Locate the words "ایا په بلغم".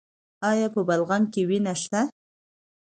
0.49-1.23